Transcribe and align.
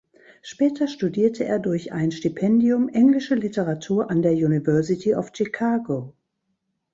Später 0.41 0.87
studierte 0.87 1.43
er 1.45 1.59
durch 1.59 1.91
ein 1.91 2.11
Stipendium 2.11 2.89
Englische 2.89 3.35
Literatur 3.35 4.09
an 4.09 4.23
der 4.23 4.31
University 4.31 5.13
of 5.13 5.29
Chicago. 5.31 6.15